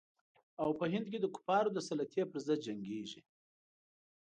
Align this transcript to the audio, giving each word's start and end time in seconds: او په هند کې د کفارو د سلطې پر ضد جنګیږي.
او 0.61 0.69
په 0.79 0.85
هند 0.93 1.05
کې 1.11 1.19
د 1.21 1.25
کفارو 1.35 1.69
د 1.75 1.79
سلطې 1.87 2.23
پر 2.31 2.39
ضد 2.45 2.59
جنګیږي. 2.67 3.21